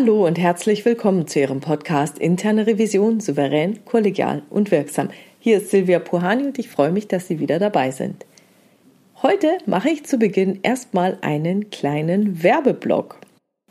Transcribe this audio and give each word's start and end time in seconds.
Hallo 0.00 0.28
und 0.28 0.38
herzlich 0.38 0.84
willkommen 0.84 1.26
zu 1.26 1.40
Ihrem 1.40 1.58
Podcast 1.58 2.20
Interne 2.20 2.68
Revision 2.68 3.18
souverän, 3.18 3.84
kollegial 3.84 4.42
und 4.48 4.70
wirksam. 4.70 5.08
Hier 5.40 5.56
ist 5.56 5.70
Silvia 5.70 5.98
Puhani 5.98 6.44
und 6.44 6.58
ich 6.60 6.68
freue 6.68 6.92
mich, 6.92 7.08
dass 7.08 7.26
Sie 7.26 7.40
wieder 7.40 7.58
dabei 7.58 7.90
sind. 7.90 8.24
Heute 9.22 9.58
mache 9.66 9.90
ich 9.90 10.04
zu 10.04 10.16
Beginn 10.16 10.60
erstmal 10.62 11.18
einen 11.22 11.70
kleinen 11.70 12.44
Werbeblock. 12.44 13.18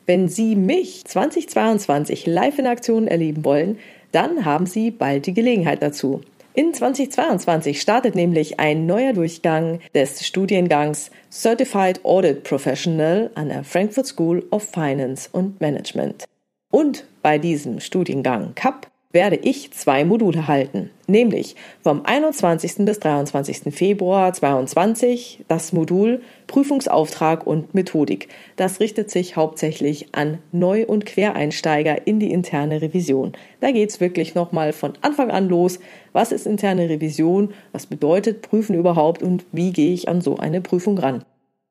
Wenn 0.05 0.27
Sie 0.27 0.57
mich 0.57 1.05
2022 1.05 2.25
live 2.25 2.59
in 2.59 2.67
Aktion 2.67 3.07
erleben 3.07 3.45
wollen, 3.45 3.77
dann 4.11 4.43
haben 4.43 4.65
Sie 4.65 4.91
bald 4.91 5.27
die 5.27 5.33
Gelegenheit 5.33 5.81
dazu. 5.81 6.19
In 6.57 6.73
2022 6.73 7.79
startet 7.79 8.15
nämlich 8.15 8.59
ein 8.59 8.87
neuer 8.87 9.13
Durchgang 9.13 9.79
des 9.93 10.25
Studiengangs 10.25 11.11
Certified 11.31 12.03
Audit 12.03 12.43
Professional 12.45 13.29
an 13.35 13.49
der 13.49 13.63
Frankfurt 13.63 14.07
School 14.07 14.43
of 14.49 14.63
Finance 14.63 15.29
and 15.33 15.61
Management. 15.61 16.25
Und 16.71 17.05
bei 17.21 17.37
diesem 17.37 17.79
Studiengang 17.79 18.55
CAP 18.55 18.89
werde 19.11 19.37
ich 19.37 19.71
zwei 19.71 20.03
Module 20.03 20.47
halten, 20.47 20.89
nämlich 21.07 21.55
vom 21.81 22.05
21. 22.05 22.85
bis 22.85 22.99
23. 22.99 23.73
Februar 23.73 24.33
2022 24.33 25.45
das 25.47 25.71
Modul 25.71 26.21
Prüfungsauftrag 26.47 27.47
und 27.47 27.73
Methodik. 27.73 28.27
Das 28.57 28.79
richtet 28.79 29.09
sich 29.09 29.37
hauptsächlich 29.37 30.09
an 30.13 30.39
Neu- 30.51 30.85
und 30.85 31.05
Quereinsteiger 31.05 32.05
in 32.05 32.19
die 32.19 32.31
interne 32.31 32.81
Revision. 32.81 33.31
Da 33.61 33.71
geht 33.71 33.89
es 33.89 34.01
wirklich 34.01 34.35
nochmal 34.35 34.73
von 34.73 34.93
Anfang 35.01 35.31
an 35.31 35.47
los. 35.47 35.79
Was 36.11 36.31
ist 36.33 36.45
interne 36.45 36.89
Revision? 36.89 37.53
Was 37.71 37.85
bedeutet 37.85 38.41
Prüfen 38.41 38.75
überhaupt? 38.75 39.23
Und 39.23 39.45
wie 39.53 39.71
gehe 39.71 39.93
ich 39.93 40.09
an 40.09 40.19
so 40.19 40.37
eine 40.37 40.59
Prüfung 40.59 40.97
ran? 40.97 41.23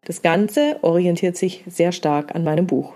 Das 0.07 0.23
Ganze 0.23 0.79
orientiert 0.83 1.37
sich 1.37 1.65
sehr 1.67 1.93
stark 1.93 2.35
an 2.35 2.45
meinem 2.45 2.67
Buch. 2.67 2.95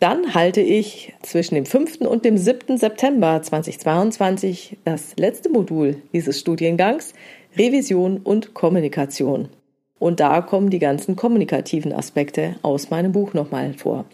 Dann 0.00 0.34
halte 0.34 0.60
ich 0.60 1.14
zwischen 1.22 1.54
dem 1.54 1.66
5. 1.66 2.00
und 2.02 2.24
dem 2.24 2.36
7. 2.36 2.76
September 2.78 3.40
2022 3.40 4.78
das 4.84 5.14
letzte 5.16 5.48
Modul 5.48 6.02
dieses 6.12 6.40
Studiengangs 6.40 7.14
Revision 7.56 8.18
und 8.18 8.54
Kommunikation. 8.54 9.48
Und 9.98 10.20
da 10.20 10.40
kommen 10.42 10.70
die 10.70 10.80
ganzen 10.80 11.16
kommunikativen 11.16 11.92
Aspekte 11.92 12.56
aus 12.62 12.90
meinem 12.90 13.12
Buch 13.12 13.32
nochmal 13.32 13.74
vor. 13.74 14.04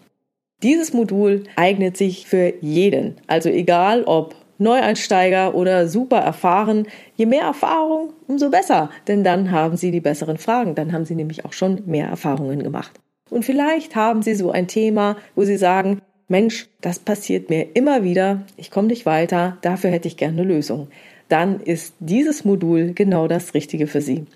Dieses 0.62 0.92
Modul 0.92 1.45
eignet 1.56 1.97
sich 1.97 2.27
für 2.27 2.53
jeden, 2.61 3.17
also 3.27 3.48
egal 3.48 4.05
ob 4.05 4.34
Neueinsteiger 4.59 5.55
oder 5.55 5.89
super 5.89 6.19
erfahren. 6.19 6.87
Je 7.17 7.25
mehr 7.25 7.44
Erfahrung, 7.44 8.12
umso 8.28 8.50
besser, 8.50 8.91
denn 9.09 9.25
dann 9.25 9.50
haben 9.50 9.78
Sie 9.78 9.91
die 9.91 10.03
besseren 10.03 10.37
Fragen, 10.37 10.75
dann 10.75 10.92
haben 10.92 11.06
Sie 11.06 11.15
nämlich 11.15 11.47
auch 11.47 11.55
schon 11.55 11.83
mehr 11.87 12.09
Erfahrungen 12.09 12.62
gemacht. 12.62 13.00
Und 13.31 13.45
vielleicht 13.45 13.97
haben 13.97 14.23
Sie 14.23 14.34
so 14.34 14.50
ein 14.50 14.69
Thema, 14.69 15.17
wo 15.34 15.45
Sie 15.45 15.56
sagen, 15.56 16.03
Mensch, 16.28 16.69
das 16.81 16.98
passiert 16.98 17.50
mir 17.50 17.75
immer 17.75 18.05
wieder, 18.05 18.42
ich 18.56 18.70
komme 18.70 18.89
nicht 18.89 19.06
weiter, 19.06 19.59
dafür 19.62 19.91
hätte 19.91 20.09
ich 20.09 20.17
gerne 20.17 20.42
eine 20.42 20.53
Lösung. 20.53 20.89
Dann 21.28 21.61
ist 21.61 21.95
dieses 21.98 22.45
Modul 22.45 22.92
genau 22.92 23.27
das 23.27 23.55
Richtige 23.55 23.87
für 23.87 24.00
Sie. 24.00 24.27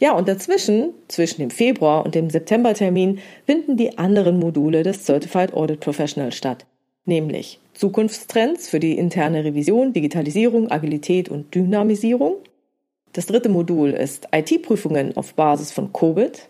Ja, 0.00 0.12
und 0.12 0.28
dazwischen, 0.28 0.94
zwischen 1.08 1.42
dem 1.42 1.50
Februar 1.50 2.04
und 2.04 2.14
dem 2.14 2.28
Septembertermin, 2.28 3.20
finden 3.46 3.76
die 3.76 3.98
anderen 3.98 4.38
Module 4.38 4.82
des 4.82 5.04
Certified 5.04 5.54
Audit 5.54 5.80
Professional 5.80 6.32
statt, 6.32 6.66
nämlich 7.04 7.60
Zukunftstrends 7.74 8.68
für 8.68 8.80
die 8.80 8.98
interne 8.98 9.44
Revision, 9.44 9.92
Digitalisierung, 9.92 10.70
Agilität 10.70 11.28
und 11.28 11.54
Dynamisierung. 11.54 12.36
Das 13.12 13.26
dritte 13.26 13.48
Modul 13.48 13.90
ist 13.90 14.26
IT-Prüfungen 14.32 15.16
auf 15.16 15.34
Basis 15.34 15.70
von 15.70 15.92
COVID. 15.92 16.48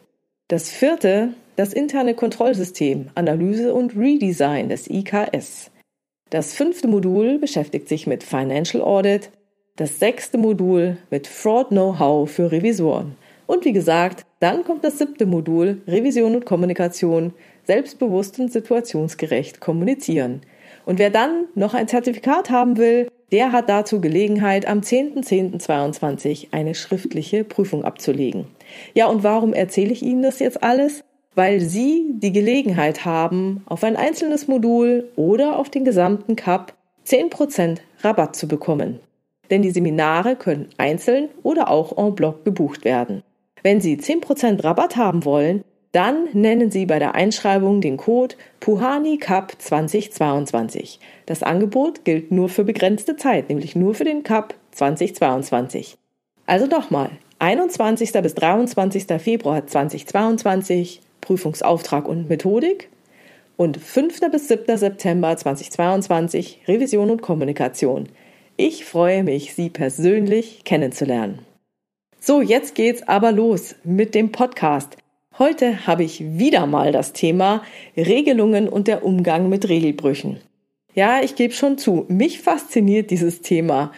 Das 0.48 0.70
vierte 0.70 1.34
das 1.56 1.72
interne 1.72 2.14
Kontrollsystem 2.14 3.10
Analyse 3.14 3.74
und 3.74 3.96
Redesign 3.96 4.68
des 4.68 4.88
IKS. 4.88 5.70
Das 6.30 6.54
fünfte 6.54 6.88
Modul 6.88 7.38
beschäftigt 7.38 7.88
sich 7.88 8.06
mit 8.06 8.22
Financial 8.22 8.82
Audit, 8.82 9.30
das 9.76 9.98
sechste 9.98 10.38
Modul 10.38 10.96
mit 11.10 11.26
Fraud 11.26 11.68
Know-how 11.68 12.30
für 12.30 12.52
Revisoren. 12.52 13.16
Und 13.46 13.64
wie 13.64 13.72
gesagt, 13.72 14.24
dann 14.40 14.64
kommt 14.64 14.84
das 14.84 14.98
siebte 14.98 15.26
Modul 15.26 15.82
Revision 15.86 16.34
und 16.34 16.46
Kommunikation, 16.46 17.34
selbstbewusst 17.64 18.38
und 18.38 18.52
situationsgerecht 18.52 19.60
kommunizieren. 19.60 20.42
Und 20.86 20.98
wer 20.98 21.10
dann 21.10 21.44
noch 21.54 21.74
ein 21.74 21.88
Zertifikat 21.88 22.50
haben 22.50 22.76
will, 22.76 23.08
der 23.30 23.52
hat 23.52 23.68
dazu 23.68 24.00
Gelegenheit, 24.00 24.66
am 24.66 24.80
10.10.22 24.80 26.48
eine 26.52 26.74
schriftliche 26.74 27.44
Prüfung 27.44 27.84
abzulegen. 27.84 28.46
Ja, 28.94 29.06
und 29.06 29.22
warum 29.22 29.52
erzähle 29.52 29.92
ich 29.92 30.02
Ihnen 30.02 30.22
das 30.22 30.38
jetzt 30.38 30.62
alles? 30.62 31.04
Weil 31.34 31.60
Sie 31.60 32.12
die 32.14 32.32
Gelegenheit 32.32 33.04
haben, 33.04 33.62
auf 33.66 33.84
ein 33.84 33.96
einzelnes 33.96 34.48
Modul 34.48 35.08
oder 35.16 35.58
auf 35.58 35.70
den 35.70 35.84
gesamten 35.84 36.36
Cup 36.36 36.74
10% 37.06 37.78
Rabatt 38.00 38.36
zu 38.36 38.48
bekommen. 38.48 39.00
Denn 39.50 39.62
die 39.62 39.70
Seminare 39.70 40.36
können 40.36 40.68
einzeln 40.78 41.28
oder 41.42 41.70
auch 41.70 41.96
en 41.98 42.14
bloc 42.14 42.44
gebucht 42.44 42.84
werden. 42.84 43.22
Wenn 43.62 43.80
Sie 43.80 43.96
10% 43.96 44.62
Rabatt 44.64 44.96
haben 44.96 45.24
wollen, 45.24 45.64
dann 45.92 46.28
nennen 46.32 46.70
Sie 46.70 46.86
bei 46.86 46.98
der 46.98 47.14
Einschreibung 47.14 47.80
den 47.80 47.98
Code 47.98 48.34
Puhani 48.60 49.18
Cup 49.18 49.52
2022. 49.58 50.98
Das 51.26 51.42
Angebot 51.42 52.04
gilt 52.04 52.32
nur 52.32 52.48
für 52.48 52.64
begrenzte 52.64 53.16
Zeit, 53.16 53.50
nämlich 53.50 53.76
nur 53.76 53.94
für 53.94 54.04
den 54.04 54.22
Cup 54.22 54.54
2022. 54.70 55.96
Also 56.46 56.66
nochmal, 56.66 57.10
21. 57.38 58.12
bis 58.12 58.34
23. 58.34 59.04
Februar 59.20 59.66
2022 59.66 61.02
Prüfungsauftrag 61.22 62.06
und 62.06 62.28
Methodik 62.28 62.90
und 63.56 63.78
5. 63.78 64.20
bis 64.30 64.48
7. 64.48 64.76
September 64.76 65.34
2022 65.34 66.60
Revision 66.68 67.10
und 67.10 67.22
Kommunikation. 67.22 68.10
Ich 68.58 68.84
freue 68.84 69.24
mich, 69.24 69.54
Sie 69.54 69.70
persönlich 69.70 70.64
kennenzulernen. 70.64 71.38
So, 72.20 72.42
jetzt 72.42 72.74
geht's 72.74 73.08
aber 73.08 73.32
los 73.32 73.74
mit 73.82 74.14
dem 74.14 74.30
Podcast. 74.30 74.98
Heute 75.38 75.86
habe 75.86 76.04
ich 76.04 76.38
wieder 76.38 76.66
mal 76.66 76.92
das 76.92 77.14
Thema 77.14 77.62
Regelungen 77.96 78.68
und 78.68 78.86
der 78.86 79.04
Umgang 79.04 79.48
mit 79.48 79.68
Regelbrüchen. 79.68 80.38
Ja, 80.94 81.22
ich 81.22 81.36
gebe 81.36 81.54
schon 81.54 81.78
zu, 81.78 82.04
mich 82.08 82.40
fasziniert 82.40 83.10
dieses 83.10 83.40
Thema. 83.40 83.92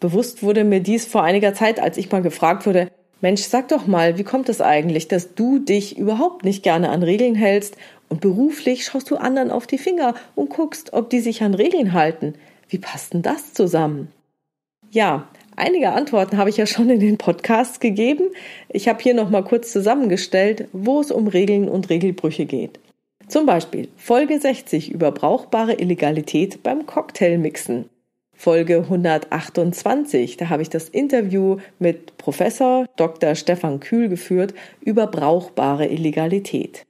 Bewusst 0.00 0.42
wurde 0.42 0.64
mir 0.64 0.80
dies 0.80 1.06
vor 1.06 1.22
einiger 1.22 1.54
Zeit, 1.54 1.78
als 1.78 1.96
ich 1.96 2.10
mal 2.10 2.22
gefragt 2.22 2.66
wurde, 2.66 2.90
Mensch, 3.22 3.42
sag 3.42 3.68
doch 3.68 3.86
mal, 3.86 4.18
wie 4.18 4.24
kommt 4.24 4.48
es 4.48 4.60
eigentlich, 4.60 5.06
dass 5.06 5.34
du 5.34 5.60
dich 5.60 5.96
überhaupt 5.96 6.44
nicht 6.44 6.64
gerne 6.64 6.90
an 6.90 7.04
Regeln 7.04 7.36
hältst 7.36 7.76
und 8.08 8.20
beruflich 8.20 8.84
schaust 8.84 9.10
du 9.12 9.16
anderen 9.16 9.52
auf 9.52 9.68
die 9.68 9.78
Finger 9.78 10.14
und 10.34 10.50
guckst, 10.50 10.92
ob 10.92 11.08
die 11.08 11.20
sich 11.20 11.42
an 11.44 11.54
Regeln 11.54 11.92
halten? 11.92 12.34
Wie 12.68 12.78
passt 12.78 13.14
denn 13.14 13.22
das 13.22 13.54
zusammen? 13.54 14.08
Ja, 14.90 15.28
einige 15.54 15.92
Antworten 15.92 16.36
habe 16.36 16.50
ich 16.50 16.56
ja 16.56 16.66
schon 16.66 16.90
in 16.90 16.98
den 16.98 17.16
Podcasts 17.16 17.78
gegeben. 17.78 18.24
Ich 18.68 18.88
habe 18.88 19.00
hier 19.00 19.14
noch 19.14 19.30
mal 19.30 19.44
kurz 19.44 19.70
zusammengestellt, 19.70 20.66
wo 20.72 21.00
es 21.00 21.12
um 21.12 21.28
Regeln 21.28 21.68
und 21.68 21.90
Regelbrüche 21.90 22.44
geht. 22.44 22.80
Zum 23.28 23.46
Beispiel 23.46 23.88
Folge 23.96 24.40
60 24.40 24.90
über 24.90 25.12
brauchbare 25.12 25.74
Illegalität 25.74 26.64
beim 26.64 26.86
Cocktailmixen. 26.86 27.88
Folge 28.42 28.78
128. 28.78 30.36
Da 30.36 30.48
habe 30.48 30.62
ich 30.62 30.68
das 30.68 30.88
Interview 30.88 31.58
mit 31.78 32.18
Professor 32.18 32.86
Dr. 32.96 33.36
Stefan 33.36 33.78
Kühl 33.78 34.08
geführt 34.08 34.52
über 34.80 35.06
brauchbare 35.06 35.86
Illegalität. 35.86 36.84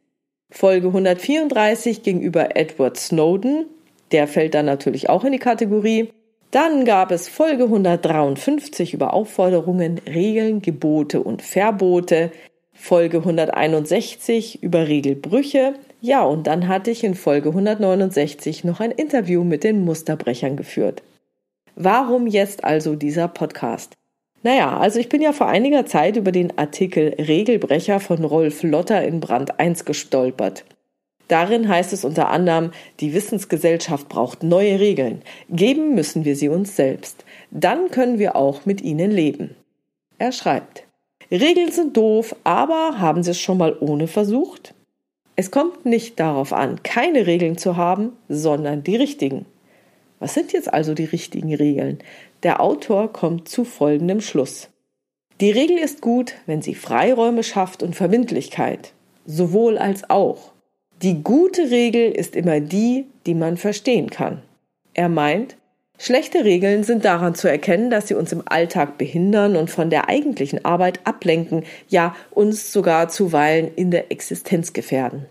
Folge 0.50 0.86
134 0.86 2.02
gegenüber 2.02 2.56
Edward 2.56 2.96
Snowden. 2.96 3.66
Der 4.12 4.28
fällt 4.28 4.54
dann 4.54 4.64
natürlich 4.64 5.10
auch 5.10 5.24
in 5.24 5.32
die 5.32 5.38
Kategorie. 5.38 6.08
Dann 6.52 6.86
gab 6.86 7.10
es 7.10 7.28
Folge 7.28 7.64
153 7.64 8.94
über 8.94 9.12
Aufforderungen, 9.12 10.00
Regeln, 10.06 10.62
Gebote 10.62 11.22
und 11.22 11.42
Verbote. 11.42 12.32
Folge 12.72 13.18
161 13.18 14.62
über 14.62 14.88
Regelbrüche. 14.88 15.74
Ja, 16.00 16.22
und 16.22 16.46
dann 16.46 16.66
hatte 16.66 16.90
ich 16.90 17.04
in 17.04 17.14
Folge 17.14 17.50
169 17.50 18.64
noch 18.64 18.80
ein 18.80 18.90
Interview 18.90 19.44
mit 19.44 19.64
den 19.64 19.84
Musterbrechern 19.84 20.56
geführt. 20.56 21.02
Warum 21.74 22.26
jetzt 22.26 22.64
also 22.64 22.96
dieser 22.96 23.28
Podcast? 23.28 23.94
Naja, 24.42 24.78
also 24.78 24.98
ich 24.98 25.08
bin 25.08 25.22
ja 25.22 25.32
vor 25.32 25.46
einiger 25.46 25.86
Zeit 25.86 26.16
über 26.16 26.32
den 26.32 26.58
Artikel 26.58 27.14
Regelbrecher 27.18 28.00
von 28.00 28.24
Rolf 28.24 28.62
Lotter 28.62 29.02
in 29.04 29.20
Brand 29.20 29.58
1 29.58 29.84
gestolpert. 29.84 30.64
Darin 31.28 31.68
heißt 31.68 31.92
es 31.92 32.04
unter 32.04 32.28
anderem, 32.28 32.72
die 33.00 33.14
Wissensgesellschaft 33.14 34.08
braucht 34.08 34.42
neue 34.42 34.80
Regeln. 34.80 35.22
Geben 35.48 35.94
müssen 35.94 36.26
wir 36.26 36.36
sie 36.36 36.50
uns 36.50 36.76
selbst. 36.76 37.24
Dann 37.50 37.90
können 37.90 38.18
wir 38.18 38.36
auch 38.36 38.66
mit 38.66 38.82
ihnen 38.82 39.10
leben. 39.10 39.56
Er 40.18 40.32
schreibt, 40.32 40.84
Regeln 41.30 41.72
sind 41.72 41.96
doof, 41.96 42.36
aber 42.44 42.98
haben 42.98 43.22
Sie 43.22 43.30
es 43.30 43.40
schon 43.40 43.56
mal 43.56 43.74
ohne 43.80 44.08
versucht? 44.08 44.74
Es 45.36 45.50
kommt 45.50 45.86
nicht 45.86 46.20
darauf 46.20 46.52
an, 46.52 46.82
keine 46.82 47.26
Regeln 47.26 47.56
zu 47.56 47.78
haben, 47.78 48.12
sondern 48.28 48.82
die 48.82 48.96
richtigen. 48.96 49.46
Was 50.22 50.34
sind 50.34 50.52
jetzt 50.52 50.72
also 50.72 50.94
die 50.94 51.04
richtigen 51.04 51.52
Regeln? 51.52 51.98
Der 52.44 52.60
Autor 52.60 53.12
kommt 53.12 53.48
zu 53.48 53.64
folgendem 53.64 54.20
Schluss. 54.20 54.68
Die 55.40 55.50
Regel 55.50 55.78
ist 55.78 56.00
gut, 56.00 56.34
wenn 56.46 56.62
sie 56.62 56.76
Freiräume 56.76 57.42
schafft 57.42 57.82
und 57.82 57.96
Verbindlichkeit. 57.96 58.92
Sowohl 59.26 59.78
als 59.78 60.08
auch. 60.10 60.52
Die 61.02 61.24
gute 61.24 61.72
Regel 61.72 62.12
ist 62.12 62.36
immer 62.36 62.60
die, 62.60 63.06
die 63.26 63.34
man 63.34 63.56
verstehen 63.56 64.10
kann. 64.10 64.42
Er 64.94 65.08
meint, 65.08 65.56
schlechte 65.98 66.44
Regeln 66.44 66.84
sind 66.84 67.04
daran 67.04 67.34
zu 67.34 67.48
erkennen, 67.48 67.90
dass 67.90 68.06
sie 68.06 68.14
uns 68.14 68.30
im 68.30 68.44
Alltag 68.44 68.98
behindern 68.98 69.56
und 69.56 69.70
von 69.70 69.90
der 69.90 70.08
eigentlichen 70.08 70.64
Arbeit 70.64 71.00
ablenken, 71.02 71.64
ja 71.88 72.14
uns 72.30 72.72
sogar 72.72 73.08
zuweilen 73.08 73.72
in 73.74 73.90
der 73.90 74.12
Existenz 74.12 74.72
gefährden. 74.72 75.26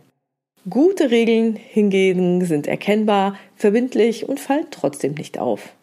Gute 0.69 1.09
Regeln 1.09 1.55
hingegen 1.55 2.45
sind 2.45 2.67
erkennbar, 2.67 3.35
verbindlich 3.55 4.29
und 4.29 4.39
fallen 4.39 4.67
trotzdem 4.69 5.15
nicht 5.15 5.39
auf. 5.39 5.73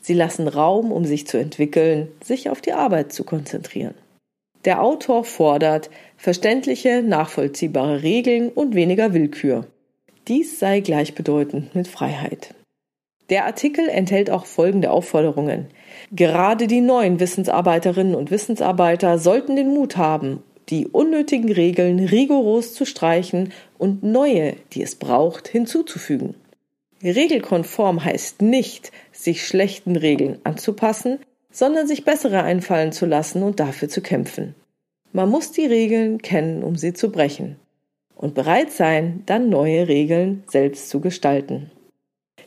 Sie 0.00 0.14
lassen 0.14 0.46
Raum, 0.46 0.92
um 0.92 1.04
sich 1.04 1.26
zu 1.26 1.38
entwickeln, 1.38 2.08
sich 2.22 2.48
auf 2.48 2.60
die 2.60 2.72
Arbeit 2.72 3.12
zu 3.12 3.24
konzentrieren. 3.24 3.94
Der 4.64 4.80
Autor 4.80 5.24
fordert 5.24 5.90
verständliche, 6.16 7.02
nachvollziehbare 7.02 8.04
Regeln 8.04 8.48
und 8.48 8.76
weniger 8.76 9.12
Willkür. 9.12 9.66
Dies 10.28 10.60
sei 10.60 10.80
gleichbedeutend 10.80 11.74
mit 11.74 11.88
Freiheit. 11.88 12.54
Der 13.30 13.44
Artikel 13.44 13.88
enthält 13.88 14.30
auch 14.30 14.46
folgende 14.46 14.92
Aufforderungen. 14.92 15.66
Gerade 16.12 16.68
die 16.68 16.80
neuen 16.80 17.18
Wissensarbeiterinnen 17.18 18.14
und 18.14 18.30
Wissensarbeiter 18.30 19.18
sollten 19.18 19.56
den 19.56 19.74
Mut 19.74 19.96
haben, 19.96 20.44
die 20.68 20.86
unnötigen 20.86 21.50
Regeln 21.50 21.98
rigoros 21.98 22.74
zu 22.74 22.84
streichen 22.84 23.52
und 23.78 24.02
neue, 24.02 24.56
die 24.72 24.82
es 24.82 24.96
braucht, 24.96 25.48
hinzuzufügen. 25.48 26.34
Regelkonform 27.02 28.04
heißt 28.04 28.42
nicht, 28.42 28.92
sich 29.12 29.46
schlechten 29.46 29.96
Regeln 29.96 30.38
anzupassen, 30.44 31.20
sondern 31.50 31.86
sich 31.86 32.04
bessere 32.04 32.42
einfallen 32.42 32.92
zu 32.92 33.06
lassen 33.06 33.42
und 33.42 33.60
dafür 33.60 33.88
zu 33.88 34.02
kämpfen. 34.02 34.54
Man 35.12 35.30
muss 35.30 35.52
die 35.52 35.66
Regeln 35.66 36.20
kennen, 36.20 36.62
um 36.62 36.76
sie 36.76 36.92
zu 36.92 37.10
brechen 37.10 37.56
und 38.18 38.34
bereit 38.34 38.72
sein, 38.72 39.22
dann 39.26 39.48
neue 39.48 39.88
Regeln 39.88 40.42
selbst 40.48 40.90
zu 40.90 41.00
gestalten. 41.00 41.70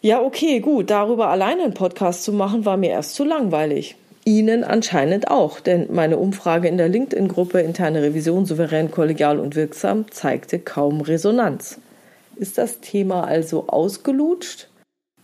Ja, 0.01 0.21
okay, 0.21 0.59
gut, 0.59 0.89
darüber 0.89 1.29
alleine 1.29 1.63
einen 1.63 1.73
Podcast 1.73 2.23
zu 2.23 2.33
machen, 2.33 2.65
war 2.65 2.77
mir 2.77 2.89
erst 2.89 3.15
zu 3.15 3.23
langweilig. 3.23 3.95
Ihnen 4.25 4.63
anscheinend 4.63 5.29
auch, 5.29 5.59
denn 5.59 5.87
meine 5.91 6.17
Umfrage 6.17 6.67
in 6.67 6.77
der 6.77 6.89
LinkedIn-Gruppe 6.89 7.59
Interne 7.59 8.01
Revision 8.03 8.45
souverän, 8.45 8.91
kollegial 8.91 9.39
und 9.39 9.55
wirksam 9.55 10.11
zeigte 10.11 10.59
kaum 10.59 11.01
Resonanz. 11.01 11.79
Ist 12.35 12.57
das 12.57 12.79
Thema 12.79 13.23
also 13.23 13.67
ausgelutscht? 13.67 14.67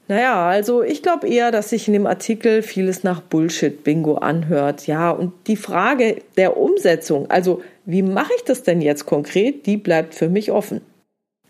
Naja, 0.07 0.47
also 0.47 0.83
ich 0.83 1.03
glaube 1.03 1.27
eher, 1.27 1.51
dass 1.51 1.69
sich 1.69 1.87
in 1.87 1.93
dem 1.93 2.07
Artikel 2.07 2.61
vieles 2.61 3.03
nach 3.03 3.21
Bullshit-Bingo 3.21 4.15
anhört. 4.15 4.87
Ja, 4.87 5.11
und 5.11 5.33
die 5.47 5.57
Frage 5.57 6.21
der 6.37 6.57
Umsetzung, 6.57 7.29
also 7.29 7.61
wie 7.85 8.01
mache 8.01 8.31
ich 8.37 8.43
das 8.43 8.63
denn 8.63 8.81
jetzt 8.81 9.05
konkret, 9.05 9.65
die 9.65 9.77
bleibt 9.77 10.15
für 10.15 10.29
mich 10.29 10.51
offen. 10.51 10.81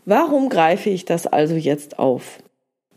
Warum 0.06 0.50
greife 0.50 0.90
ich 0.90 1.06
das 1.06 1.28
also 1.28 1.56
jetzt 1.56 2.00
auf? 2.00 2.40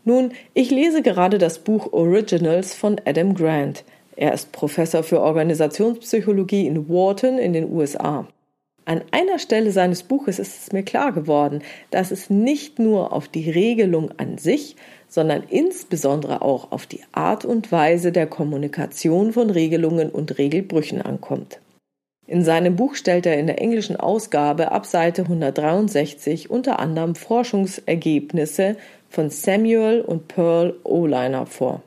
Nun, 0.03 0.31
ich 0.55 0.71
lese 0.71 1.03
gerade 1.03 1.37
das 1.37 1.59
Buch 1.59 1.93
Originals 1.93 2.73
von 2.73 2.99
Adam 3.05 3.35
Grant. 3.35 3.83
Er 4.21 4.35
ist 4.35 4.51
Professor 4.51 5.01
für 5.01 5.19
Organisationspsychologie 5.19 6.67
in 6.67 6.87
Wharton 6.87 7.39
in 7.39 7.53
den 7.53 7.71
USA. 7.71 8.27
An 8.85 9.01
einer 9.09 9.39
Stelle 9.39 9.71
seines 9.71 10.03
Buches 10.03 10.37
ist 10.37 10.61
es 10.61 10.71
mir 10.71 10.83
klar 10.83 11.11
geworden, 11.11 11.63
dass 11.89 12.11
es 12.11 12.29
nicht 12.29 12.77
nur 12.77 13.13
auf 13.13 13.27
die 13.27 13.49
Regelung 13.49 14.11
an 14.17 14.37
sich, 14.37 14.75
sondern 15.07 15.41
insbesondere 15.49 16.43
auch 16.43 16.71
auf 16.71 16.85
die 16.85 17.01
Art 17.13 17.45
und 17.45 17.71
Weise 17.71 18.11
der 18.11 18.27
Kommunikation 18.27 19.33
von 19.33 19.49
Regelungen 19.49 20.11
und 20.11 20.37
Regelbrüchen 20.37 21.01
ankommt. 21.01 21.59
In 22.27 22.43
seinem 22.43 22.75
Buch 22.75 22.93
stellt 22.93 23.25
er 23.25 23.39
in 23.39 23.47
der 23.47 23.59
englischen 23.59 23.95
Ausgabe 23.95 24.71
ab 24.71 24.85
Seite 24.85 25.23
163 25.23 26.47
unter 26.51 26.77
anderem 26.77 27.15
Forschungsergebnisse 27.15 28.75
von 29.09 29.31
Samuel 29.31 30.01
und 30.01 30.27
Pearl 30.27 30.75
Oliner 30.83 31.47
vor. 31.47 31.81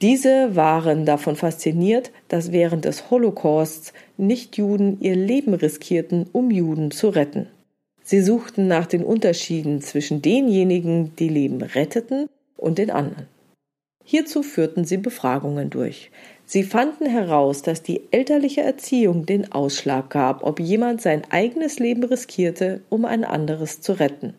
Diese 0.00 0.56
waren 0.56 1.04
davon 1.04 1.36
fasziniert, 1.36 2.10
dass 2.28 2.52
während 2.52 2.86
des 2.86 3.10
Holocausts 3.10 3.92
Nichtjuden 4.16 4.98
ihr 5.00 5.14
Leben 5.14 5.52
riskierten, 5.52 6.26
um 6.32 6.50
Juden 6.50 6.90
zu 6.90 7.10
retten. 7.10 7.48
Sie 8.02 8.22
suchten 8.22 8.66
nach 8.66 8.86
den 8.86 9.04
Unterschieden 9.04 9.82
zwischen 9.82 10.22
denjenigen, 10.22 11.14
die 11.16 11.28
Leben 11.28 11.62
retteten, 11.62 12.28
und 12.60 12.78
den 12.78 12.90
anderen. 12.90 13.26
Hierzu 14.04 14.42
führten 14.42 14.84
sie 14.84 14.96
Befragungen 14.96 15.70
durch. 15.70 16.10
Sie 16.44 16.62
fanden 16.62 17.06
heraus, 17.06 17.62
dass 17.62 17.82
die 17.82 18.02
elterliche 18.10 18.62
Erziehung 18.62 19.24
den 19.24 19.52
Ausschlag 19.52 20.10
gab, 20.10 20.42
ob 20.42 20.58
jemand 20.58 21.00
sein 21.00 21.22
eigenes 21.30 21.78
Leben 21.78 22.04
riskierte, 22.04 22.80
um 22.88 23.04
ein 23.04 23.24
anderes 23.24 23.80
zu 23.80 23.92
retten. 23.92 24.34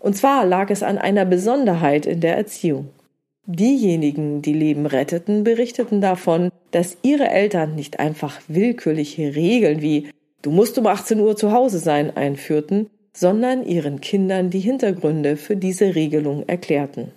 Und 0.00 0.16
zwar 0.16 0.44
lag 0.44 0.70
es 0.70 0.82
an 0.82 0.98
einer 0.98 1.24
Besonderheit 1.24 2.06
in 2.06 2.20
der 2.20 2.36
Erziehung. 2.36 2.88
Diejenigen, 3.46 4.40
die 4.40 4.54
Leben 4.54 4.86
retteten, 4.86 5.44
berichteten 5.44 6.00
davon, 6.00 6.50
dass 6.70 6.96
ihre 7.02 7.28
Eltern 7.28 7.74
nicht 7.74 8.00
einfach 8.00 8.40
willkürliche 8.48 9.34
Regeln 9.34 9.82
wie 9.82 10.08
Du 10.40 10.50
musst 10.50 10.78
um 10.78 10.86
18 10.86 11.20
Uhr 11.20 11.36
zu 11.36 11.52
Hause 11.52 11.78
sein 11.78 12.14
einführten, 12.16 12.90
sondern 13.14 13.64
ihren 13.64 14.02
Kindern 14.02 14.50
die 14.50 14.60
Hintergründe 14.60 15.38
für 15.38 15.56
diese 15.56 15.94
Regelung 15.94 16.46
erklärten. 16.46 17.12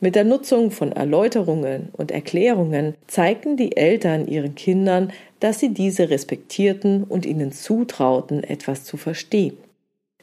Mit 0.00 0.14
der 0.16 0.24
Nutzung 0.24 0.70
von 0.70 0.92
Erläuterungen 0.92 1.88
und 1.92 2.10
Erklärungen 2.10 2.94
zeigten 3.06 3.56
die 3.56 3.76
Eltern 3.76 4.26
ihren 4.26 4.54
Kindern, 4.54 5.12
dass 5.40 5.60
sie 5.60 5.74
diese 5.74 6.10
respektierten 6.10 7.04
und 7.04 7.26
ihnen 7.26 7.52
zutrauten, 7.52 8.44
etwas 8.44 8.84
zu 8.84 8.96
verstehen. 8.96 9.56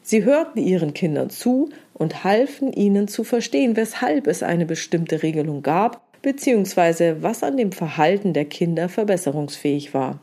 Sie 0.04 0.24
hörten 0.26 0.60
ihren 0.60 0.94
Kindern 0.94 1.30
zu 1.30 1.70
und 1.94 2.24
halfen 2.24 2.74
ihnen 2.74 3.08
zu 3.08 3.24
verstehen, 3.24 3.76
weshalb 3.76 4.28
es 4.28 4.44
eine 4.44 4.66
bestimmte 4.66 5.24
Regelung 5.24 5.62
gab, 5.62 6.02
beziehungsweise 6.22 7.22
was 7.22 7.44
an 7.44 7.58
dem 7.58 7.72
Verhalten 7.72 8.34
der 8.34 8.46
Kinder 8.46 8.90
verbesserungsfähig 8.90 9.94
war. 9.94 10.20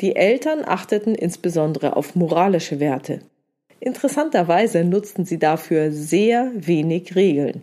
Die 0.00 0.16
Eltern 0.16 0.64
achteten 0.64 1.14
insbesondere 1.14 1.96
auf 1.96 2.14
moralische 2.14 2.80
Werte. 2.80 3.20
Interessanterweise 3.80 4.84
nutzten 4.84 5.24
sie 5.24 5.38
dafür 5.38 5.92
sehr 5.92 6.52
wenig 6.54 7.14
Regeln. 7.14 7.62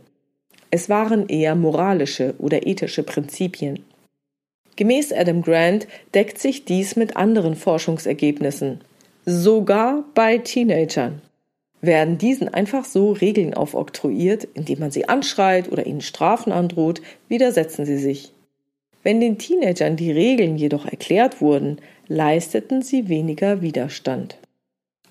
Es 0.71 0.89
waren 0.89 1.27
eher 1.29 1.55
moralische 1.55 2.35
oder 2.37 2.67
ethische 2.67 3.03
Prinzipien. 3.03 3.83
Gemäß 4.75 5.13
Adam 5.13 5.41
Grant 5.41 5.87
deckt 6.13 6.37
sich 6.37 6.65
dies 6.65 6.95
mit 6.95 7.15
anderen 7.15 7.55
Forschungsergebnissen, 7.55 8.81
sogar 9.25 10.05
bei 10.13 10.37
Teenagern. 10.37 11.21
Werden 11.81 12.17
diesen 12.17 12.47
einfach 12.47 12.85
so 12.85 13.11
Regeln 13.11 13.53
aufoktroyiert, 13.53 14.47
indem 14.53 14.79
man 14.79 14.91
sie 14.91 15.09
anschreit 15.09 15.71
oder 15.71 15.85
ihnen 15.85 16.01
Strafen 16.01 16.51
androht, 16.51 17.01
widersetzen 17.27 17.85
sie 17.85 17.97
sich. 17.97 18.33
Wenn 19.03 19.19
den 19.19 19.37
Teenagern 19.37 19.95
die 19.95 20.11
Regeln 20.11 20.57
jedoch 20.57 20.85
erklärt 20.85 21.41
wurden, 21.41 21.77
leisteten 22.07 22.81
sie 22.81 23.09
weniger 23.09 23.61
Widerstand. 23.61 24.37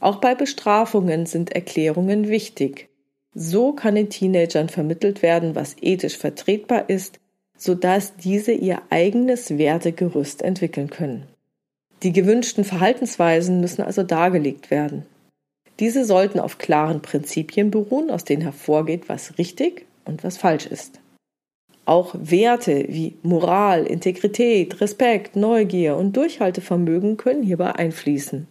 Auch 0.00 0.16
bei 0.16 0.34
Bestrafungen 0.34 1.26
sind 1.26 1.52
Erklärungen 1.52 2.28
wichtig. 2.28 2.88
So 3.34 3.72
kann 3.72 3.94
den 3.96 4.10
Teenagern 4.10 4.68
vermittelt 4.68 5.22
werden, 5.22 5.54
was 5.54 5.76
ethisch 5.80 6.16
vertretbar 6.16 6.88
ist, 6.88 7.18
sodass 7.56 8.16
diese 8.16 8.52
ihr 8.52 8.82
eigenes 8.90 9.58
Wertegerüst 9.58 10.42
entwickeln 10.42 10.90
können. 10.90 11.26
Die 12.02 12.12
gewünschten 12.12 12.64
Verhaltensweisen 12.64 13.60
müssen 13.60 13.82
also 13.82 14.02
dargelegt 14.02 14.70
werden. 14.70 15.06
Diese 15.80 16.04
sollten 16.04 16.38
auf 16.38 16.58
klaren 16.58 17.02
Prinzipien 17.02 17.70
beruhen, 17.70 18.10
aus 18.10 18.24
denen 18.24 18.42
hervorgeht, 18.42 19.08
was 19.08 19.38
richtig 19.38 19.86
und 20.04 20.22
was 20.22 20.36
falsch 20.36 20.66
ist. 20.66 21.00
Auch 21.86 22.14
Werte 22.18 22.86
wie 22.88 23.14
Moral, 23.22 23.86
Integrität, 23.86 24.80
Respekt, 24.80 25.36
Neugier 25.36 25.96
und 25.96 26.16
Durchhaltevermögen 26.16 27.16
können 27.16 27.42
hierbei 27.42 27.74
einfließen. 27.74 28.46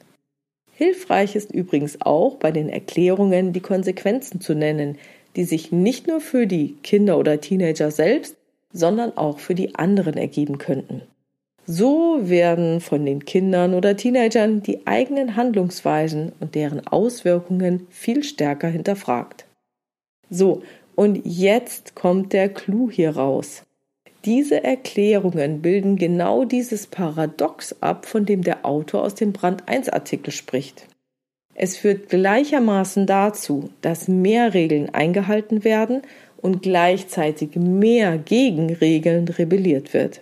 Hilfreich 0.75 1.35
ist 1.35 1.51
übrigens 1.51 2.01
auch 2.01 2.35
bei 2.35 2.51
den 2.51 2.69
Erklärungen 2.69 3.53
die 3.53 3.61
Konsequenzen 3.61 4.41
zu 4.41 4.53
nennen, 4.53 4.97
die 5.35 5.45
sich 5.45 5.71
nicht 5.71 6.07
nur 6.07 6.19
für 6.19 6.45
die 6.45 6.75
Kinder 6.83 7.17
oder 7.17 7.41
Teenager 7.41 7.89
selbst, 7.89 8.35
sondern 8.71 9.17
auch 9.17 9.39
für 9.39 9.55
die 9.55 9.75
anderen 9.75 10.15
ergeben 10.15 10.57
könnten. 10.57 11.03
So 11.65 12.19
werden 12.29 12.81
von 12.81 13.05
den 13.05 13.23
Kindern 13.23 13.73
oder 13.73 13.95
Teenagern 13.95 14.61
die 14.61 14.85
eigenen 14.85 15.37
Handlungsweisen 15.37 16.33
und 16.39 16.55
deren 16.55 16.85
Auswirkungen 16.87 17.87
viel 17.89 18.23
stärker 18.23 18.67
hinterfragt. 18.67 19.45
So, 20.29 20.61
und 20.95 21.21
jetzt 21.23 21.95
kommt 21.95 22.33
der 22.33 22.49
Clou 22.49 22.89
hier 22.91 23.15
raus. 23.15 23.63
Diese 24.25 24.63
Erklärungen 24.63 25.61
bilden 25.61 25.95
genau 25.95 26.45
dieses 26.45 26.87
Paradox 26.87 27.75
ab, 27.81 28.05
von 28.05 28.25
dem 28.25 28.41
der 28.41 28.65
Autor 28.65 29.03
aus 29.03 29.15
dem 29.15 29.33
Brand 29.33 29.67
1 29.67 29.89
Artikel 29.89 30.31
spricht. 30.31 30.87
Es 31.55 31.77
führt 31.77 32.09
gleichermaßen 32.09 33.05
dazu, 33.05 33.69
dass 33.81 34.07
mehr 34.07 34.53
Regeln 34.53 34.93
eingehalten 34.93 35.63
werden 35.63 36.01
und 36.37 36.61
gleichzeitig 36.61 37.55
mehr 37.55 38.17
gegen 38.17 38.73
Regeln 38.73 39.27
rebelliert 39.27 39.93
wird. 39.93 40.21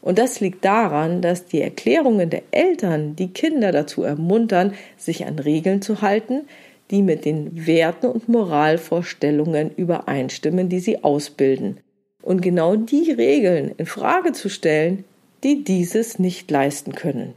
Und 0.00 0.18
das 0.18 0.40
liegt 0.40 0.64
daran, 0.64 1.22
dass 1.22 1.46
die 1.46 1.60
Erklärungen 1.60 2.30
der 2.30 2.42
Eltern 2.50 3.16
die 3.16 3.32
Kinder 3.32 3.72
dazu 3.72 4.02
ermuntern, 4.02 4.74
sich 4.96 5.26
an 5.26 5.38
Regeln 5.38 5.82
zu 5.82 6.02
halten, 6.02 6.42
die 6.90 7.02
mit 7.02 7.24
den 7.24 7.66
Werten 7.66 8.06
und 8.06 8.28
Moralvorstellungen 8.28 9.70
übereinstimmen, 9.74 10.68
die 10.68 10.80
sie 10.80 11.04
ausbilden. 11.04 11.78
Und 12.22 12.40
genau 12.40 12.76
die 12.76 13.10
Regeln 13.12 13.72
in 13.76 13.86
Frage 13.86 14.32
zu 14.32 14.48
stellen, 14.48 15.04
die 15.44 15.64
dieses 15.64 16.18
nicht 16.18 16.50
leisten 16.50 16.92
können. 16.92 17.34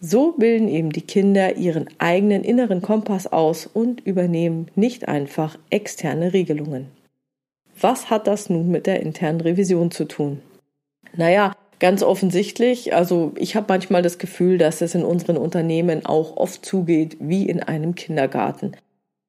So 0.00 0.32
bilden 0.32 0.68
eben 0.68 0.90
die 0.90 1.02
Kinder 1.02 1.56
ihren 1.56 1.88
eigenen 1.98 2.42
inneren 2.42 2.82
Kompass 2.82 3.28
aus 3.28 3.66
und 3.66 4.00
übernehmen 4.00 4.66
nicht 4.74 5.06
einfach 5.06 5.56
externe 5.70 6.32
Regelungen. 6.32 6.88
Was 7.80 8.10
hat 8.10 8.26
das 8.26 8.50
nun 8.50 8.70
mit 8.70 8.86
der 8.86 9.00
internen 9.00 9.40
Revision 9.40 9.90
zu 9.90 10.04
tun? 10.04 10.40
Naja, 11.14 11.52
ganz 11.82 12.04
offensichtlich, 12.04 12.94
also 12.94 13.32
ich 13.36 13.56
habe 13.56 13.66
manchmal 13.68 14.02
das 14.02 14.18
Gefühl, 14.18 14.56
dass 14.56 14.80
es 14.82 14.94
in 14.94 15.04
unseren 15.04 15.36
Unternehmen 15.36 16.06
auch 16.06 16.36
oft 16.36 16.64
zugeht 16.64 17.16
wie 17.18 17.48
in 17.48 17.60
einem 17.60 17.96
Kindergarten. 17.96 18.72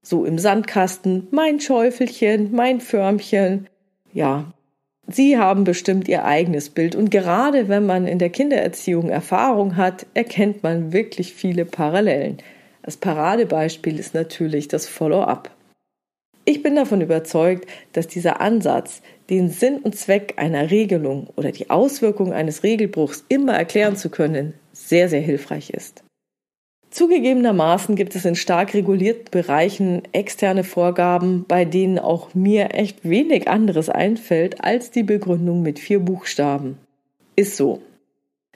So 0.04 0.24
im 0.24 0.38
Sandkasten, 0.38 1.28
mein 1.32 1.60
Schäufelchen, 1.60 2.54
mein 2.54 2.80
Förmchen. 2.80 3.68
Ja, 4.14 4.54
Sie 5.08 5.38
haben 5.38 5.64
bestimmt 5.64 6.08
Ihr 6.08 6.26
eigenes 6.26 6.70
Bild 6.70 6.96
und 6.96 7.10
gerade 7.10 7.70
wenn 7.70 7.88
man 7.88 8.06
in 8.06 8.20
der 8.20 8.30
Kindererziehung 8.30 9.10
Erfahrung 9.10 9.76
hat, 9.76 10.06
erkennt 10.14 10.62
man 10.62 10.94
wirklich 10.94 11.34
viele 11.34 11.66
Parallelen. 11.66 12.38
Das 12.84 12.98
Paradebeispiel 12.98 13.98
ist 13.98 14.14
natürlich 14.14 14.68
das 14.68 14.88
Follow-up. 14.88 15.50
Ich 16.46 16.62
bin 16.62 16.76
davon 16.76 17.02
überzeugt, 17.02 17.68
dass 17.94 18.08
dieser 18.08 18.42
Ansatz, 18.42 19.02
den 19.30 19.50
Sinn 19.50 19.78
und 19.78 19.96
Zweck 19.96 20.34
einer 20.38 20.72
Regelung 20.72 21.28
oder 21.36 21.52
die 21.52 21.70
Auswirkungen 21.70 22.34
eines 22.34 22.64
Regelbruchs 22.64 23.24
immer 23.30 23.54
erklären 23.54 23.96
zu 23.96 24.10
können, 24.10 24.54
sehr, 24.74 25.10
sehr 25.10 25.22
hilfreich 25.22 25.70
ist. 25.70 26.04
Zugegebenermaßen 26.94 27.96
gibt 27.96 28.16
es 28.16 28.24
in 28.24 28.36
stark 28.36 28.76
regulierten 28.76 29.26
Bereichen 29.32 30.04
externe 30.12 30.64
Vorgaben, 30.64 31.44
bei 31.48 31.66
denen 31.66 31.98
auch 31.98 32.36
mir 32.36 32.76
echt 32.76 33.04
wenig 33.04 33.48
anderes 33.48 33.90
einfällt 33.90 34.64
als 34.64 34.92
die 34.92 35.02
Begründung 35.02 35.64
mit 35.64 35.80
vier 35.80 36.00
Buchstaben. 36.00 36.78
Ist 37.36 37.58
so. 37.58 37.82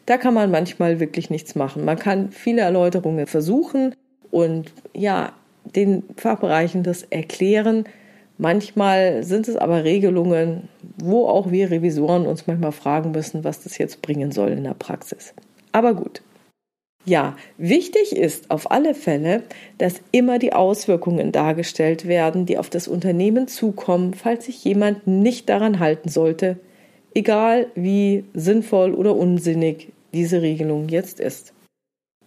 Da 0.05 0.17
kann 0.17 0.35
man 0.35 0.51
manchmal 0.51 0.99
wirklich 0.99 1.31
nichts 1.31 1.55
machen. 1.55 1.83
Man 1.83 1.97
kann 1.97 2.31
viele 2.31 2.61
Erläuterungen 2.61 3.25
versuchen 3.25 3.95
und 4.29 4.71
ja, 4.93 5.33
den 5.63 6.03
Fachbereichen 6.15 6.83
das 6.83 7.03
erklären. 7.03 7.85
Manchmal 8.37 9.23
sind 9.23 9.47
es 9.47 9.55
aber 9.55 9.83
Regelungen, 9.83 10.69
wo 10.97 11.27
auch 11.27 11.51
wir 11.51 11.71
Revisoren 11.71 12.27
uns 12.27 12.45
manchmal 12.45 12.71
fragen 12.71 13.11
müssen, 13.11 13.43
was 13.43 13.63
das 13.63 13.77
jetzt 13.77 14.01
bringen 14.01 14.31
soll 14.31 14.49
in 14.49 14.63
der 14.63 14.75
Praxis. 14.75 15.33
Aber 15.71 15.95
gut. 15.95 16.21
Ja, 17.05 17.37
wichtig 17.57 18.13
ist 18.15 18.51
auf 18.51 18.69
alle 18.69 18.93
Fälle, 18.93 19.43
dass 19.77 20.01
immer 20.11 20.39
die 20.39 20.51
Auswirkungen 20.51 21.31
dargestellt 21.31 22.05
werden, 22.05 22.45
die 22.45 22.57
auf 22.57 22.69
das 22.69 22.87
Unternehmen 22.87 23.47
zukommen, 23.47 24.13
falls 24.13 24.45
sich 24.45 24.63
jemand 24.65 25.07
nicht 25.07 25.47
daran 25.47 25.79
halten 25.79 26.09
sollte, 26.09 26.57
egal 27.15 27.67
wie 27.75 28.25
sinnvoll 28.33 28.93
oder 28.93 29.15
unsinnig 29.15 29.93
diese 30.13 30.41
Regelung 30.41 30.89
jetzt 30.89 31.21
ist. 31.21 31.53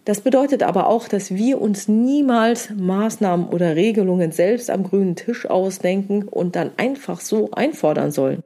Das 0.03 0.21
bedeutet 0.21 0.63
aber 0.63 0.87
auch, 0.87 1.07
dass 1.07 1.35
wir 1.35 1.61
uns 1.61 1.87
niemals 1.87 2.71
Maßnahmen 2.71 3.47
oder 3.49 3.75
Regelungen 3.75 4.31
selbst 4.31 4.71
am 4.71 4.83
grünen 4.83 5.15
Tisch 5.15 5.45
ausdenken 5.45 6.27
und 6.27 6.55
dann 6.55 6.71
einfach 6.77 7.21
so 7.21 7.51
einfordern 7.51 8.11
sollen. 8.11 8.41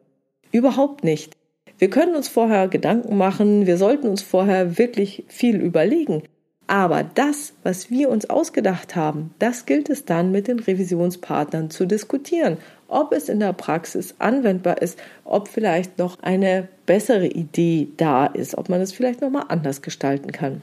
Überhaupt 0.52 1.04
nicht. 1.04 1.34
Wir 1.78 1.90
können 1.90 2.16
uns 2.16 2.28
vorher 2.28 2.68
Gedanken 2.68 3.18
machen, 3.18 3.66
wir 3.68 3.78
sollten 3.78 4.08
uns 4.08 4.22
vorher 4.22 4.78
wirklich 4.78 5.26
viel 5.28 5.58
überlegen. 5.58 6.24
Aber 6.68 7.04
das, 7.04 7.54
was 7.64 7.92
wir 7.92 8.10
uns 8.10 8.30
ausgedacht 8.30 8.96
haben, 8.96 9.34
das 9.40 9.66
gilt 9.66 9.90
es 9.90 10.06
dann 10.06 10.32
mit 10.32 10.48
den 10.48 10.60
Revisionspartnern 10.60 11.70
zu 11.70 11.86
diskutieren, 11.86 12.58
ob 12.88 13.14
es 13.14 13.30
in 13.30 13.40
der 13.40 13.54
Praxis 13.54 14.16
anwendbar 14.20 14.82
ist, 14.82 14.98
ob 15.26 15.48
vielleicht 15.48 16.00
noch 16.00 16.22
eine 16.24 16.68
bessere 16.86 17.28
Idee 17.28 17.90
da 17.98 18.26
ist, 18.26 18.58
ob 18.58 18.70
man 18.70 18.82
es 18.82 18.94
vielleicht 18.94 19.22
noch 19.22 19.30
mal 19.30 19.46
anders 19.48 19.82
gestalten 19.82 20.32
kann. 20.32 20.62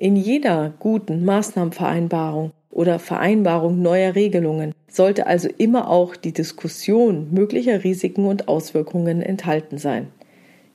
In 0.00 0.14
jeder 0.14 0.72
guten 0.78 1.24
Maßnahmenvereinbarung 1.24 2.52
oder 2.70 3.00
Vereinbarung 3.00 3.82
neuer 3.82 4.14
Regelungen 4.14 4.72
sollte 4.88 5.26
also 5.26 5.48
immer 5.58 5.90
auch 5.90 6.14
die 6.14 6.30
Diskussion 6.32 7.32
möglicher 7.32 7.82
Risiken 7.82 8.26
und 8.26 8.46
Auswirkungen 8.46 9.20
enthalten 9.20 9.76
sein. 9.76 10.06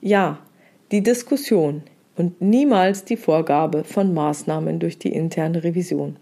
Ja, 0.02 0.40
die 0.92 1.02
Diskussion 1.02 1.84
und 2.16 2.42
niemals 2.42 3.06
die 3.06 3.16
Vorgabe 3.16 3.84
von 3.84 4.12
Maßnahmen 4.12 4.78
durch 4.78 4.98
die 4.98 5.14
interne 5.14 5.64
Revision. 5.64 6.16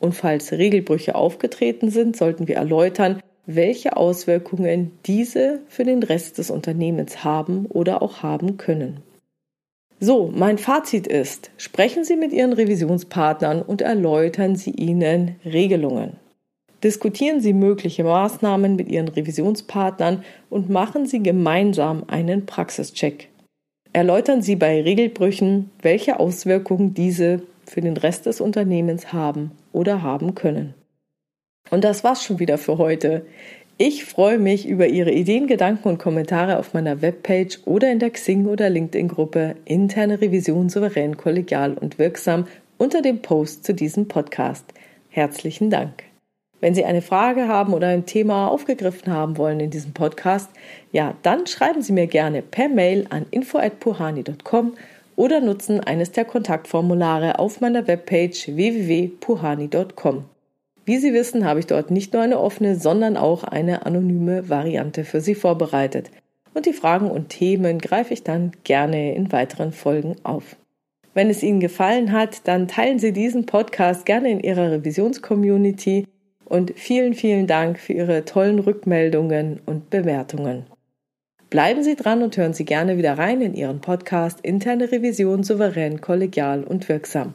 Und 0.00 0.12
falls 0.12 0.50
Regelbrüche 0.50 1.14
aufgetreten 1.14 1.90
sind, 1.90 2.16
sollten 2.16 2.48
wir 2.48 2.56
erläutern, 2.56 3.20
welche 3.46 3.96
Auswirkungen 3.96 4.90
diese 5.06 5.60
für 5.68 5.84
den 5.84 6.02
Rest 6.02 6.38
des 6.38 6.50
Unternehmens 6.50 7.22
haben 7.22 7.66
oder 7.66 8.02
auch 8.02 8.24
haben 8.24 8.56
können. 8.56 9.00
So, 10.02 10.32
mein 10.34 10.56
Fazit 10.56 11.06
ist, 11.06 11.50
sprechen 11.58 12.04
Sie 12.04 12.16
mit 12.16 12.32
Ihren 12.32 12.54
Revisionspartnern 12.54 13.60
und 13.60 13.82
erläutern 13.82 14.56
Sie 14.56 14.70
ihnen 14.70 15.36
Regelungen. 15.44 16.16
Diskutieren 16.82 17.42
Sie 17.42 17.52
mögliche 17.52 18.02
Maßnahmen 18.02 18.76
mit 18.76 18.88
Ihren 18.88 19.08
Revisionspartnern 19.08 20.24
und 20.48 20.70
machen 20.70 21.04
Sie 21.04 21.22
gemeinsam 21.22 22.04
einen 22.06 22.46
Praxischeck. 22.46 23.28
Erläutern 23.92 24.40
Sie 24.40 24.56
bei 24.56 24.80
Regelbrüchen, 24.80 25.70
welche 25.82 26.18
Auswirkungen 26.18 26.94
diese 26.94 27.42
für 27.66 27.82
den 27.82 27.98
Rest 27.98 28.24
des 28.24 28.40
Unternehmens 28.40 29.12
haben 29.12 29.50
oder 29.72 30.02
haben 30.02 30.34
können. 30.34 30.72
Und 31.70 31.84
das 31.84 32.04
war's 32.04 32.24
schon 32.24 32.38
wieder 32.38 32.56
für 32.56 32.78
heute. 32.78 33.26
Ich 33.82 34.04
freue 34.04 34.36
mich 34.36 34.68
über 34.68 34.88
Ihre 34.88 35.10
Ideen, 35.10 35.46
Gedanken 35.46 35.88
und 35.88 35.96
Kommentare 35.96 36.58
auf 36.58 36.74
meiner 36.74 37.00
Webpage 37.00 37.60
oder 37.64 37.90
in 37.90 37.98
der 37.98 38.10
Xing- 38.10 38.46
oder 38.46 38.68
LinkedIn-Gruppe 38.68 39.56
Interne 39.64 40.20
Revision 40.20 40.68
souverän, 40.68 41.16
kollegial 41.16 41.72
und 41.72 41.98
wirksam 41.98 42.46
unter 42.76 43.00
dem 43.00 43.22
Post 43.22 43.64
zu 43.64 43.72
diesem 43.72 44.06
Podcast. 44.06 44.66
Herzlichen 45.08 45.70
Dank. 45.70 46.02
Wenn 46.60 46.74
Sie 46.74 46.84
eine 46.84 47.00
Frage 47.00 47.48
haben 47.48 47.72
oder 47.72 47.88
ein 47.88 48.04
Thema 48.04 48.48
aufgegriffen 48.48 49.14
haben 49.14 49.38
wollen 49.38 49.60
in 49.60 49.70
diesem 49.70 49.94
Podcast, 49.94 50.50
ja, 50.92 51.14
dann 51.22 51.46
schreiben 51.46 51.80
Sie 51.80 51.94
mir 51.94 52.06
gerne 52.06 52.42
per 52.42 52.68
Mail 52.68 53.06
an 53.08 53.24
info@puhani.com 53.30 54.74
oder 55.16 55.40
nutzen 55.40 55.80
eines 55.80 56.12
der 56.12 56.26
Kontaktformulare 56.26 57.38
auf 57.38 57.62
meiner 57.62 57.86
Webpage 57.86 58.48
www.puhani.com. 58.48 60.24
Wie 60.90 60.98
Sie 60.98 61.14
wissen, 61.14 61.44
habe 61.44 61.60
ich 61.60 61.68
dort 61.68 61.92
nicht 61.92 62.14
nur 62.14 62.22
eine 62.22 62.40
offene, 62.40 62.74
sondern 62.74 63.16
auch 63.16 63.44
eine 63.44 63.86
anonyme 63.86 64.48
Variante 64.48 65.04
für 65.04 65.20
Sie 65.20 65.36
vorbereitet. 65.36 66.10
Und 66.52 66.66
die 66.66 66.72
Fragen 66.72 67.08
und 67.08 67.28
Themen 67.28 67.78
greife 67.78 68.12
ich 68.12 68.24
dann 68.24 68.50
gerne 68.64 69.14
in 69.14 69.30
weiteren 69.30 69.70
Folgen 69.70 70.16
auf. 70.24 70.56
Wenn 71.14 71.30
es 71.30 71.44
Ihnen 71.44 71.60
gefallen 71.60 72.10
hat, 72.10 72.48
dann 72.48 72.66
teilen 72.66 72.98
Sie 72.98 73.12
diesen 73.12 73.46
Podcast 73.46 74.04
gerne 74.04 74.32
in 74.32 74.40
Ihrer 74.40 74.72
Revisionscommunity 74.72 76.08
und 76.44 76.72
vielen, 76.74 77.14
vielen 77.14 77.46
Dank 77.46 77.78
für 77.78 77.92
Ihre 77.92 78.24
tollen 78.24 78.58
Rückmeldungen 78.58 79.60
und 79.66 79.90
Bewertungen. 79.90 80.66
Bleiben 81.50 81.84
Sie 81.84 81.94
dran 81.94 82.20
und 82.24 82.36
hören 82.36 82.52
Sie 82.52 82.64
gerne 82.64 82.98
wieder 82.98 83.16
rein 83.16 83.42
in 83.42 83.54
Ihren 83.54 83.80
Podcast 83.80 84.40
Interne 84.40 84.90
Revision 84.90 85.44
souverän, 85.44 86.00
kollegial 86.00 86.64
und 86.64 86.88
wirksam. 86.88 87.34